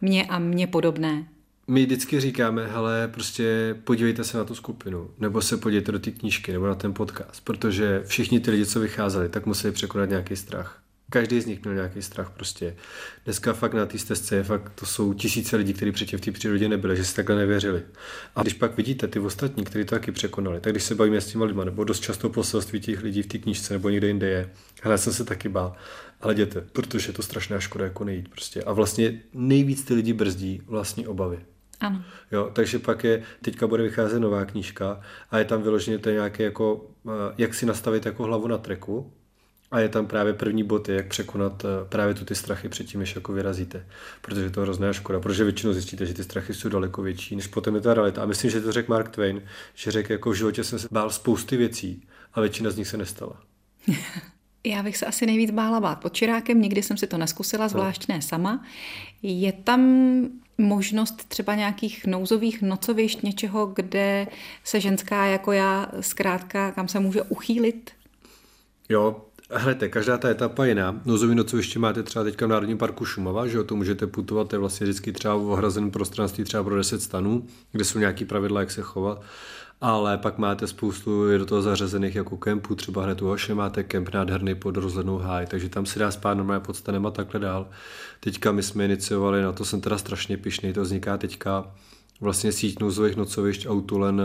[0.00, 1.26] Mě a mě podobné
[1.68, 6.10] my vždycky říkáme, hele, prostě podívejte se na tu skupinu, nebo se podívejte do té
[6.10, 10.36] knížky, nebo na ten podcast, protože všichni ty lidi, co vycházeli, tak museli překonat nějaký
[10.36, 10.82] strach.
[11.10, 12.76] Každý z nich měl nějaký strach prostě.
[13.24, 16.32] Dneska fakt na té stezce je fakt, to jsou tisíce lidí, kteří předtím v té
[16.32, 17.82] přírodě nebyli, že si takhle nevěřili.
[18.36, 21.26] A když pak vidíte ty ostatní, kteří to taky překonali, tak když se bavíme s
[21.26, 24.50] těma lidma, nebo dost často poselství těch lidí v té knížce nebo někde jinde je,
[24.82, 25.76] hele, jsem se taky bál,
[26.20, 28.62] ale jděte, protože je to strašná škoda jako nejít prostě.
[28.62, 31.38] A vlastně nejvíc ty lidi brzdí vlastní obavy.
[31.80, 32.02] Ano.
[32.32, 36.42] Jo, takže pak je, teďka bude vycházet nová knížka a je tam vyloženě to nějaké
[36.42, 39.12] jako, eh, jak si nastavit jako hlavu na treku
[39.70, 43.14] a je tam právě první bod, jak překonat eh, právě tu ty strachy předtím, než
[43.14, 43.86] jako vyrazíte.
[44.20, 47.46] Protože to je hrozná škoda, protože většinou zjistíte, že ty strachy jsou daleko větší, než
[47.46, 48.22] potom je ta realita.
[48.22, 49.42] A myslím, že to řekl Mark Twain,
[49.74, 52.96] že řekl, jako v životě jsem se bál spousty věcí a většina z nich se
[52.96, 53.42] nestala.
[54.64, 58.08] Já bych se asi nejvíc bála bát pod čirákem, nikdy jsem si to neskusila, zvlášť
[58.08, 58.64] ne sama.
[59.22, 60.22] Je tam
[60.58, 64.26] možnost třeba nějakých nouzových nocovišť, něčeho, kde
[64.64, 67.90] se ženská jako já zkrátka, kam se může uchýlit?
[68.88, 69.16] Jo,
[69.50, 71.00] Hlejte, každá ta etapa je jiná.
[71.04, 74.56] Nouzový nocoviště máte třeba teďka v Národním parku Šumava, že o to můžete putovat, to
[74.56, 78.60] je vlastně vždycky třeba v ohrazeném prostranství třeba pro 10 stanů, kde jsou nějaký pravidla,
[78.60, 79.22] jak se chovat
[79.80, 83.82] ale pak máte spoustu je do toho zařazených jako kempů, třeba hned u Hoše máte
[83.82, 87.40] kemp nádherný pod rozhlednou háj, takže tam si dá spát normálně pod stanem a takhle
[87.40, 87.68] dál.
[88.20, 91.74] Teďka my jsme iniciovali, na to jsem teda strašně pišný, to vzniká teďka
[92.20, 94.22] vlastně síť nouzových nocovišť Autolen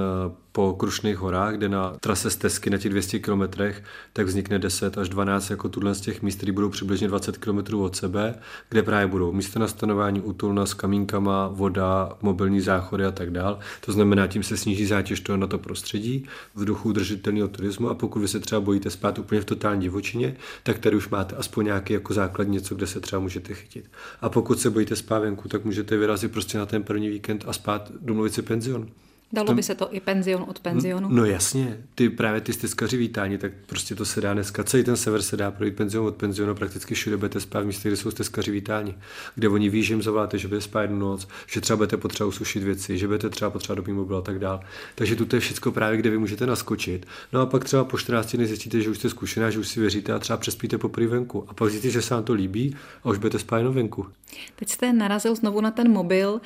[0.54, 5.10] po Krušných horách, kde na trase stezky na těch 200 kilometrech, tak vznikne 10 až
[5.10, 8.36] 12 jako tuhle z těch míst, které budou přibližně 20 km od sebe,
[8.70, 13.60] kde právě budou místo na stanování útulna s kamínkama, voda, mobilní záchody a tak dál.
[13.86, 16.26] To znamená, tím se sníží zátěž toho na to prostředí
[16.56, 20.36] v duchu udržitelného turismu a pokud vy se třeba bojíte spát úplně v totální divočině,
[20.64, 23.86] tak tady už máte aspoň nějaký jako základ něco, kde se třeba můžete chytit.
[24.22, 27.54] A pokud se bojíte spát venku, tak můžete vyrazit prostě na ten první víkend a
[27.54, 28.88] spát, domluvit si penzion.
[29.34, 31.08] Dalo tom, by se to i penzion od penzionu?
[31.12, 34.64] No jasně, ty právě ty stezkaři vítání, tak prostě to se dá dneska.
[34.64, 37.90] Celý ten sever se dá projít penzion od penzionu, prakticky všude budete spát v místě,
[37.90, 38.96] kde jsou stezkaři vítání,
[39.36, 42.28] kde oni ví, že jim zavoláte, že budete spát jednu noc, že třeba budete potřeba
[42.28, 44.60] usušit věci, že budete třeba potřeba dopít mobil a tak dál.
[44.96, 47.06] Takže tu je všechno právě, kde vy můžete naskočit.
[47.34, 49.80] No a pak třeba po 14 dny zjistíte, že už jste zkušená, že už si
[49.80, 51.46] věříte a třeba přespíte po venku.
[51.48, 54.08] A pak zjistíte, že se vám to líbí a už budete spát jenom venku.
[54.56, 56.42] Teď jste narazil znovu na ten mobil.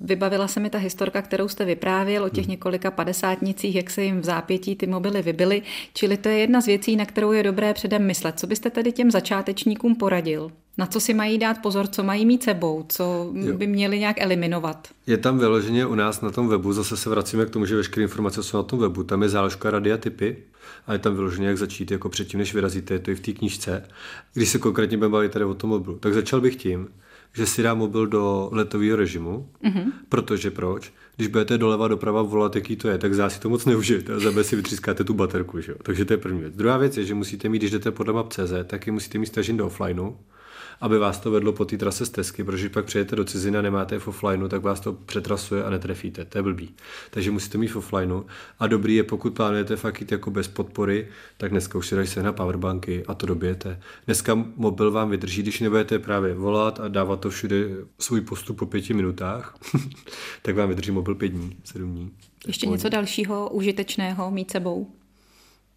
[0.00, 2.50] Vybavila se mi ta historka, kterou jste vyprávěl o těch hmm.
[2.50, 5.62] několika padesátnicích, jak se jim v zápětí ty mobily vybily.
[5.94, 8.38] Čili to je jedna z věcí, na kterou je dobré předem myslet.
[8.38, 10.52] Co byste tedy těm začátečníkům poradil?
[10.78, 13.54] Na co si mají dát pozor, co mají mít sebou, co jo.
[13.56, 14.88] by měli nějak eliminovat?
[15.06, 18.02] Je tam vyloženě u nás na tom webu, zase se vracíme k tomu, že veškeré
[18.02, 20.36] informace jsou na tom webu, tam je záložka radiatypy
[20.86, 23.32] a je tam vyloženě, jak začít jako předtím, než vyrazíte, je to i v té
[23.32, 23.84] knížce.
[24.34, 26.88] Když se konkrétně budeme bavit tady o tom mobilu, tak začal bych tím,
[27.32, 29.92] že si dá mobil do letového režimu, mm-hmm.
[30.08, 30.92] protože proč?
[31.20, 34.44] Když budete doleva doprava volat, jaký to je, tak zase to moc neužijete a za
[34.44, 35.60] si vytřískáte tu baterku.
[35.60, 35.74] Že?
[35.82, 36.54] Takže to je první věc.
[36.56, 39.56] Druhá věc je, že musíte mít, když jdete podle map.cz, tak je musíte mít stažen
[39.56, 40.12] do offlineu,
[40.80, 43.98] aby vás to vedlo po té trase stezky, protože pak přijete do ciziny a nemáte
[43.98, 46.24] v offlineu, tak vás to přetrasuje a netrefíte.
[46.24, 46.74] To je blbý.
[47.10, 48.22] Takže musíte mít v offlineu.
[48.58, 52.06] A dobrý je, pokud plánujete fakt jít jako bez podpory, tak dneska už si dají
[52.06, 53.80] se na powerbanky a to dobijete.
[54.06, 57.56] Dneska mobil vám vydrží, když nebudete právě volat a dávat to všude
[57.98, 59.58] svůj postup po pěti minutách,
[60.42, 62.10] tak vám vydrží mobil pět dní, sedm dní.
[62.46, 64.90] Ještě něco dalšího užitečného mít sebou?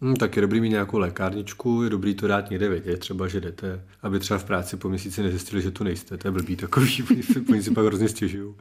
[0.04, 3.40] Hmm, tak je dobrý mít nějakou lékárničku, je dobrý to dát někde vědět, třeba, že
[3.40, 6.16] jdete, aby třeba v práci po měsíci nezjistili, že tu nejste.
[6.16, 7.04] To je blbý takový,
[7.50, 8.54] oni si pak hrozně stěžují.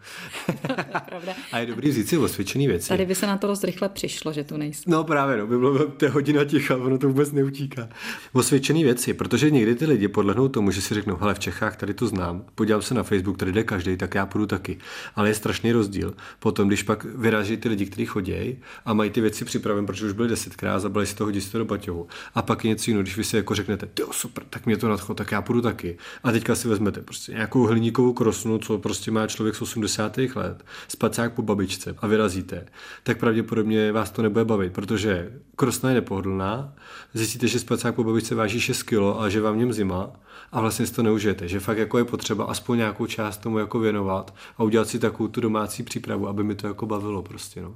[1.52, 2.90] a je dobrý říct si osvědčený věci.
[2.90, 4.92] Tady by se na to dost rychle přišlo, že tu nejste.
[4.92, 7.90] No právě, no, by bylo to hodina ticha, ono to vůbec neutíká.
[8.34, 11.94] Osvědčený věci, protože někdy ty lidi podlehnou tomu, že si řeknou, hele, v Čechách tady
[11.94, 14.78] to znám, podívám se na Facebook, tady jde každý, tak já půjdu taky.
[15.16, 16.14] Ale je strašný rozdíl.
[16.40, 20.12] Potom, když pak vyráží ty lidi, kteří chodí a mají ty věci připravené, protože už
[20.12, 22.08] byli desetkrát, zabili si toho hodí to do baťohu.
[22.36, 24.90] A pak je něco jiného, když vy si jako řeknete, ty super, tak mě to
[24.90, 25.98] nadchlo, tak já půjdu taky.
[26.24, 30.18] A teďka si vezmete prostě nějakou hliníkovou krosnu, co prostě má člověk z 80.
[30.18, 32.66] let, spacák po babičce a vyrazíte,
[33.04, 36.74] tak pravděpodobně vás to nebude bavit, protože krosna je nepohodlná,
[37.14, 40.12] zjistíte, že spacák po babičce váží 6 kg a že vám v něm zima
[40.52, 43.80] a vlastně si to neužijete, že fakt jako je potřeba aspoň nějakou část tomu jako
[43.80, 47.76] věnovat a udělat si takovou tu domácí přípravu, aby mi to jako bavilo prostě, no.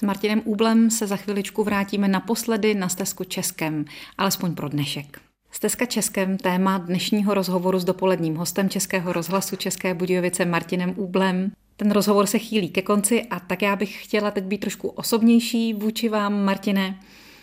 [0.00, 3.84] S Martinem Úblem se za chviličku vrátíme naposledy na stezku Českem,
[4.18, 5.20] alespoň pro dnešek.
[5.50, 11.52] Stezka Českem, téma dnešního rozhovoru s dopoledním hostem Českého rozhlasu České Budějovice Martinem Úblem.
[11.76, 15.74] Ten rozhovor se chýlí ke konci a tak já bych chtěla teď být trošku osobnější
[15.74, 17.00] vůči vám, Martine,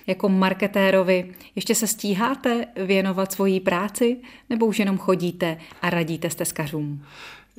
[0.08, 1.34] jako marketérovi.
[1.56, 4.18] Ještě se stíháte věnovat svojí práci
[4.50, 7.04] nebo už jenom chodíte a radíte stezkařům?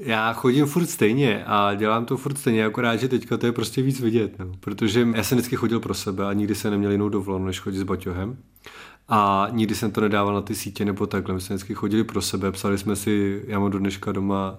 [0.01, 3.83] Já chodím furt stejně a dělám to furt stejně, akorát, že teďka to je prostě
[3.83, 4.53] víc vidět, no.
[4.61, 7.79] protože já jsem vždycky chodil pro sebe a nikdy jsem neměl jinou dovolenou, než chodit
[7.79, 8.37] s Baťohem.
[9.09, 11.35] A nikdy jsem to nedával na ty sítě nebo takhle.
[11.35, 14.59] My jsme vždycky chodili pro sebe, psali jsme si, já mám do dneška doma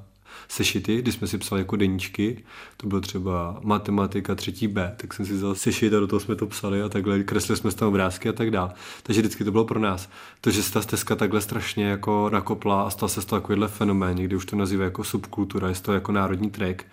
[0.50, 2.44] sešity, kdy jsme si psali jako deníčky,
[2.78, 6.36] to byl třeba matematika třetí B, tak jsem si vzal sešit a do toho jsme
[6.36, 8.72] to psali a takhle, kreslili jsme tam obrázky a tak dále.
[9.04, 10.10] Takže vždycky to bylo pro nás.
[10.42, 14.18] To, že se ta stezka takhle strašně jako nakopla a stal se to takovýhle fenomén,
[14.18, 16.86] někdy už to nazývá jako subkultura, je to jako národní track,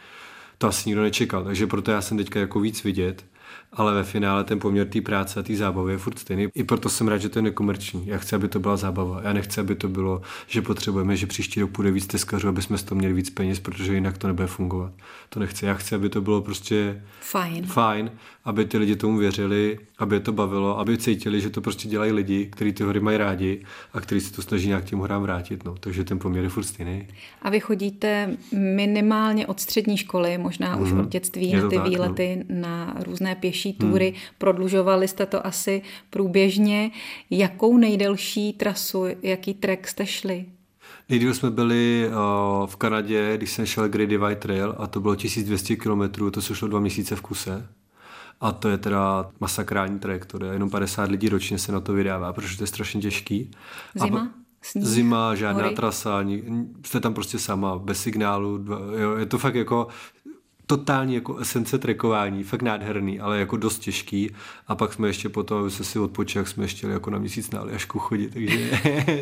[0.58, 3.24] to asi nikdo nečekal, takže proto já jsem teďka jako víc vidět
[3.72, 6.48] ale ve finále ten poměr té práce a té zábavy je furt stejný.
[6.54, 8.06] I proto jsem rád, že to je nekomerční.
[8.06, 9.20] Já chci, aby to byla zábava.
[9.22, 12.78] Já nechci, aby to bylo, že potřebujeme, že příští rok půjde víc teskařů, aby jsme
[12.78, 14.92] z toho měli víc peněz, protože jinak to nebude fungovat.
[15.28, 15.66] To nechci.
[15.66, 17.66] Já chci, aby to bylo prostě fajn.
[17.66, 18.10] fajn
[18.46, 22.12] aby ty lidi tomu věřili, aby je to bavilo, aby cítili, že to prostě dělají
[22.12, 25.64] lidi, kteří ty hory mají rádi a kteří se to snaží nějak těm horám vrátit.
[25.64, 25.74] No.
[25.80, 27.08] Takže ten poměr je furt stejný.
[27.42, 30.82] A vy chodíte minimálně od střední školy, možná mm.
[30.82, 31.00] už mhm.
[31.00, 32.60] od dětství na ty tak, výlety, no.
[32.60, 34.10] na různé pěší tury.
[34.10, 34.20] Mm.
[34.38, 36.90] Prodlužovali jste to asi průběžně.
[37.30, 40.46] Jakou nejdelší trasu, jaký trek jste šli?
[41.08, 45.16] Nejdřív jsme byli uh, v Kanadě, když jsem šel Great Divide Trail a to bylo
[45.16, 47.66] 1200 km, to se šlo dva měsíce v kuse.
[48.40, 52.56] A to je teda masakrální trajektorie, jenom 50 lidí ročně se na to vydává, protože
[52.56, 53.50] to je strašně těžký.
[53.94, 54.20] Zima?
[54.20, 55.74] A Sníh, Zima, žádná hory.
[55.74, 56.24] trasa,
[56.84, 58.64] jste tam prostě sama, bez signálu,
[58.98, 59.88] jo, je to fakt jako
[60.66, 64.30] totální jako esence trekování, fakt nádherný, ale jako dost těžký.
[64.66, 67.60] A pak jsme ještě potom, aby se si odpočil, jsme ještě jako na měsíc na
[67.60, 68.70] Aljašku chodit, takže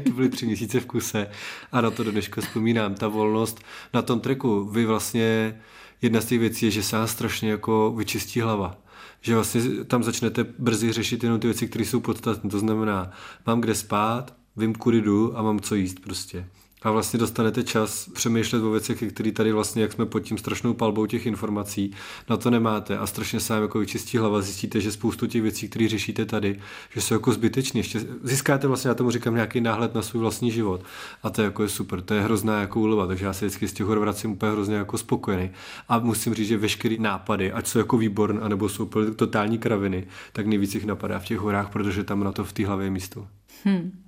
[0.04, 1.30] to byly tři měsíce v kuse
[1.72, 2.94] a na to do dneška vzpomínám.
[2.94, 3.60] Ta volnost
[3.94, 5.60] na tom treku, vy vlastně,
[6.02, 8.83] jedna z těch věcí je, že se strašně jako vyčistí hlava
[9.20, 12.50] že vlastně tam začnete brzy řešit jenom ty věci, které jsou podstatné.
[12.50, 13.10] To znamená,
[13.46, 16.46] mám kde spát, vím, kudy jdu a mám co jíst prostě
[16.84, 20.74] a vlastně dostanete čas přemýšlet o věcech, které tady vlastně, jak jsme pod tím strašnou
[20.74, 21.90] palbou těch informací,
[22.30, 25.68] na to nemáte a strašně se vám jako vyčistí hlava, zjistíte, že spoustu těch věcí,
[25.68, 27.80] které řešíte tady, že jsou jako zbytečné.
[27.80, 30.80] Ještě získáte vlastně, já tomu říkám, nějaký náhled na svůj vlastní život
[31.22, 33.68] a to je jako je super, to je hrozná jako úleva, takže já se vždycky
[33.68, 35.50] z těch hor vracím úplně hrozně jako spokojený.
[35.88, 40.06] A musím říct, že veškeré nápady, ať jsou jako výborné, anebo jsou úplně totální kraviny,
[40.32, 42.90] tak nejvíc jich napadá v těch horách, protože tam na to v té hlavě je
[42.90, 43.26] místo.
[43.64, 44.03] Hmm.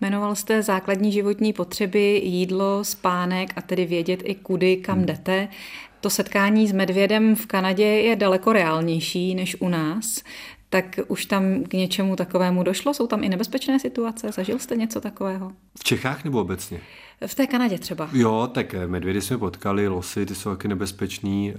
[0.00, 5.06] Jmenoval jste základní životní potřeby, jídlo, spánek a tedy vědět i kudy, kam hmm.
[5.06, 5.48] jdete.
[6.00, 10.22] To setkání s medvědem v Kanadě je daleko reálnější než u nás.
[10.68, 12.94] Tak už tam k něčemu takovému došlo?
[12.94, 14.32] Jsou tam i nebezpečné situace?
[14.32, 15.52] Zažil jste něco takového?
[15.78, 16.80] V Čechách nebo obecně?
[17.26, 18.08] V té Kanadě třeba.
[18.12, 21.54] Jo, tak eh, medvědy jsme potkali, losy, ty jsou taky nebezpeční.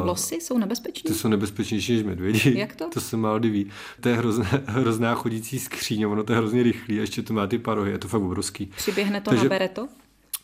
[0.00, 1.08] Uh, losy jsou nebezpeční?
[1.08, 2.58] Ty jsou nebezpečnější než medvědi.
[2.58, 2.88] Jak to?
[2.94, 3.70] To se málo diví.
[4.00, 7.46] To je hrozná, hrozná chodící skříň, ono to je hrozně rychlý a ještě to má
[7.46, 8.70] ty parohy, je to fakt obrovský.
[8.76, 9.88] Přiběhne to, Takže, nabere to?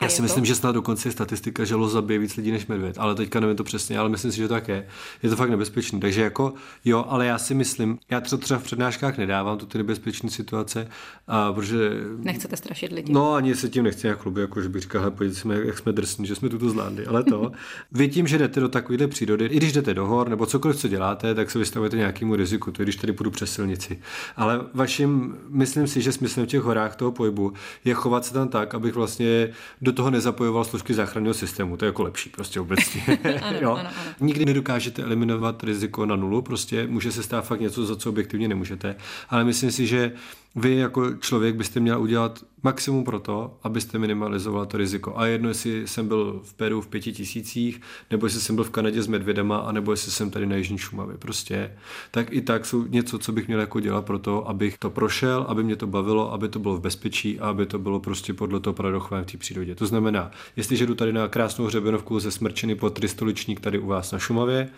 [0.02, 0.46] Já si myslím, to?
[0.46, 3.56] že snad dokonce je statistika, že los zabije víc lidí než medvěd, ale teďka nevím
[3.56, 4.86] to přesně, ale myslím si, že to tak je.
[5.22, 6.00] Je to fakt nebezpečný.
[6.00, 6.54] Takže jako
[6.84, 10.88] jo, ale já si myslím, já to třeba v přednáškách nedávám, tu ty nebezpečné situace,
[11.26, 11.90] a, protože...
[12.16, 13.12] Nechcete strašit lidi.
[13.12, 15.92] No, ani se tím nechci jak chlubit, jako že bych říkal, podívejte se, jak jsme
[15.92, 17.52] drsní, že jsme tuto zlándy, ale to.
[17.92, 20.88] Vy tím, že jdete do takovéhle přírody, i když jdete do hor nebo cokoliv, co
[20.88, 23.98] děláte, tak se vystavujete nějakému riziku, to je, když tady půjdu přes silnici.
[24.36, 27.52] Ale vaším, myslím si, že smyslem v těch horách toho pohybu
[27.84, 29.48] je chovat se tam tak, abych vlastně
[29.84, 31.76] do toho nezapojoval složky záchranného systému.
[31.76, 33.02] To je jako lepší prostě obecně.
[33.42, 33.70] ano, jo?
[33.70, 34.14] Ano, ano.
[34.20, 38.48] Nikdy nedokážete eliminovat riziko na nulu, prostě může se stát fakt něco, za co objektivně
[38.48, 38.96] nemůžete.
[39.28, 40.12] Ale myslím si, že
[40.56, 45.18] vy jako člověk byste měl udělat maximum pro to, abyste minimalizoval to riziko.
[45.18, 48.70] A jedno, jestli jsem byl v Peru v pěti tisících, nebo jestli jsem byl v
[48.70, 51.18] Kanadě s medvědama, anebo jestli jsem tady na Jižní Šumavě.
[51.18, 51.72] Prostě.
[52.10, 55.44] Tak i tak jsou něco, co bych měl jako dělat pro to, abych to prošel,
[55.48, 58.60] aby mě to bavilo, aby to bylo v bezpečí a aby to bylo prostě podle
[58.60, 59.74] toho paradochování v té přírodě.
[59.74, 64.12] To znamená, jestliže jdu tady na krásnou hřebenovku ze smrčeny pod tristoličník tady u vás
[64.12, 64.70] na Šumavě,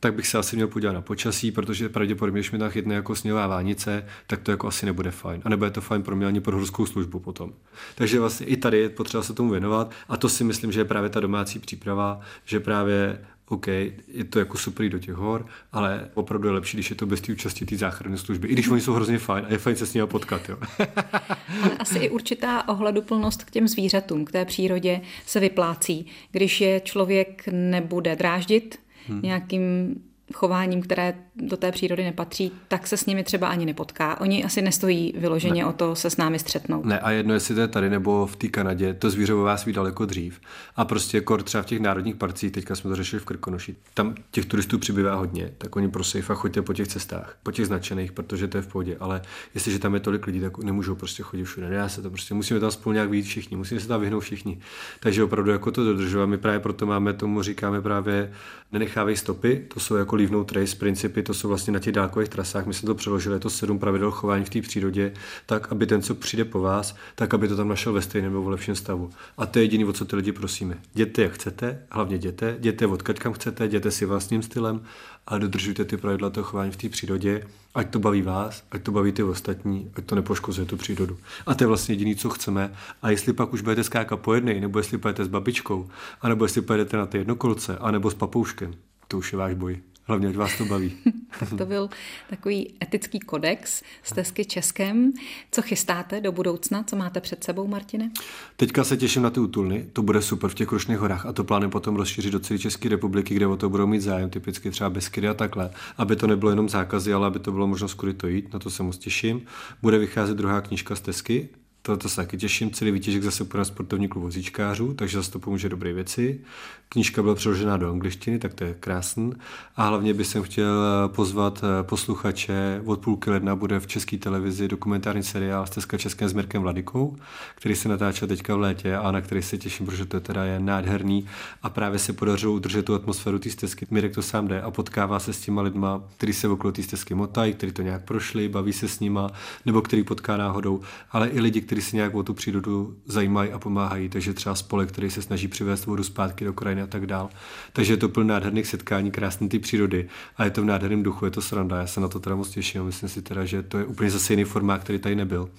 [0.00, 3.14] tak bych se asi měl podívat na počasí, protože pravděpodobně, když mi tam chytne jako
[3.14, 5.42] sněhová vánice, tak to jako asi nebude fajn.
[5.44, 7.52] A nebude to fajn pro mě ani pro horskou službu potom.
[7.94, 10.84] Takže vlastně i tady je potřeba se tomu věnovat a to si myslím, že je
[10.84, 16.10] právě ta domácí příprava, že právě OK, je to jako super do těch hor, ale
[16.14, 18.48] opravdu je lepší, když je to bez té účasti té záchranné služby.
[18.48, 20.48] I když oni jsou hrozně fajn a je fajn se s nimi potkat.
[20.48, 20.58] Jo.
[21.78, 26.06] asi i určitá ohleduplnost k těm zvířatům, k té přírodě se vyplácí.
[26.30, 29.20] Když je člověk nebude dráždit, hmm.
[29.22, 29.94] nějakým
[30.34, 34.20] chováním, které do té přírody nepatří, tak se s nimi třeba ani nepotká.
[34.20, 35.68] Oni asi nestojí vyloženě ne.
[35.68, 36.84] o to se s námi střetnout.
[36.84, 39.64] Ne, a jedno, jestli to je tady nebo v té Kanadě, to zvíře u vás
[39.64, 40.40] ví daleko dřív.
[40.76, 44.14] A prostě kor třeba v těch národních parcích, teďka jsme to řešili v Krkonoši, tam
[44.30, 48.12] těch turistů přibývá hodně, tak oni prosím a choďte po těch cestách, po těch značených,
[48.12, 48.96] protože to je v pohodě.
[49.00, 49.22] Ale
[49.54, 51.70] jestliže tam je tolik lidí, tak nemůžou prostě chodit všude.
[51.70, 54.58] Ne, se to prostě musíme tam spolu nějak vyjít všichni, musíme se tam vyhnout všichni.
[55.00, 56.26] Takže opravdu jako to dodržovat.
[56.26, 58.32] My právě proto máme tomu říkáme právě
[58.72, 62.28] nenechávej stopy, to jsou jako leave no trace principy, to jsou vlastně na těch dálkových
[62.28, 65.12] trasách, my jsme to přeložili, je to sedm pravidel chování v té přírodě,
[65.46, 68.44] tak aby ten, co přijde po vás, tak aby to tam našel ve stejném nebo
[68.44, 69.10] v lepším stavu.
[69.38, 70.78] A to je jediné, o co ty lidi prosíme.
[70.94, 74.80] Jděte jak chcete, hlavně jděte, jděte odkud kam chcete, jděte si vlastním stylem
[75.26, 78.92] a dodržujte ty pravidla toho chování v té přírodě, ať to baví vás, ať to
[78.92, 81.18] baví ty ostatní, ať to nepoškozuje tu přírodu.
[81.46, 82.72] A to je vlastně jediné, co chceme.
[83.02, 85.88] A jestli pak už budete skákat po jednej, nebo jestli pojedete s babičkou,
[86.20, 88.74] anebo jestli pojedete na ty jednokolce, anebo s papouškem,
[89.08, 89.78] to už je váš boj.
[90.08, 90.92] Hlavně, ať vás to baví.
[91.58, 91.88] to byl
[92.30, 95.12] takový etický kodex z Tesky Českem.
[95.52, 96.82] Co chystáte do budoucna?
[96.82, 98.10] Co máte před sebou, Martine?
[98.56, 99.86] Teďka se těším na ty útulny.
[99.92, 102.88] To bude super v těch Krušných horách a to plánuji potom rozšířit do celé České
[102.88, 105.70] republiky, kde o to budou mít zájem, typicky třeba Beskydy a takhle.
[105.96, 108.52] Aby to nebylo jenom zákazy, ale aby to bylo možnost kudy to jít.
[108.52, 109.42] Na to se moc těším.
[109.82, 111.48] Bude vycházet druhá knížka z Tesky,
[111.86, 112.70] to, to se taky těším.
[112.70, 116.40] Celý výtěžek zase půjde na sportovní klub vozíčkářů, takže zase to pomůže dobré věci.
[116.88, 119.32] Knížka byla přeložena do angličtiny, tak to je krásný.
[119.76, 122.82] A hlavně bych jsem chtěl eh, pozvat eh, posluchače.
[122.84, 127.16] Od půlky ledna bude v české televizi dokumentární seriál Stezka Českém s Mirkem Vladikou,
[127.54, 130.60] který se natáčel teďka v létě a na který se těším, protože to teda je
[130.60, 131.26] nádherný
[131.62, 133.86] a právě se podařilo udržet tu atmosféru té stezky.
[133.90, 137.14] Mirek to sám jde a potkává se s těma lidma, kteří se okolo té stezky
[137.14, 139.30] motají, kteří to nějak prošli, baví se s nima,
[139.66, 140.80] nebo který potká náhodou,
[141.12, 144.88] ale i lidi, kteří se nějak o tu přírodu zajímají a pomáhají, takže třeba spolek,
[144.88, 147.28] který se snaží přivést vodu zpátky do krajiny a tak dál.
[147.72, 151.24] Takže je to plný nádherných setkání, krásné ty přírody a je to v nádherném duchu,
[151.24, 151.76] je to sranda.
[151.76, 152.84] Já se na to teda moc těším.
[152.84, 155.50] Myslím si teda, že to je úplně zase jiný formát, který tady nebyl.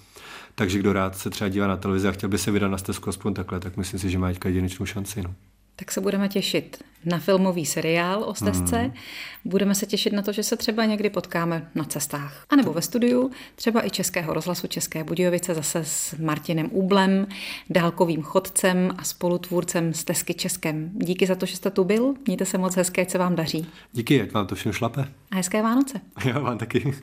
[0.54, 3.10] Takže kdo rád se třeba dívá na televizi a chtěl by se vydat na stezku
[3.10, 5.22] aspoň takhle, tak myslím si, že má jedinečnou šanci.
[5.22, 5.34] No
[5.78, 8.76] tak se budeme těšit na filmový seriál o stezce.
[8.76, 8.92] Hmm.
[9.44, 12.44] Budeme se těšit na to, že se třeba někdy potkáme na cestách.
[12.50, 17.26] A nebo ve studiu, třeba i Českého rozhlasu České Budějovice zase s Martinem Úblem,
[17.70, 20.90] dálkovým chodcem a spolutvůrcem stezky Českem.
[20.94, 22.14] Díky za to, že jste tu byl.
[22.26, 23.66] Mějte se moc hezké, co vám daří.
[23.92, 25.08] Díky, jak vám to všechno šlape.
[25.30, 26.00] A hezké Vánoce.
[26.24, 26.94] Já vám taky.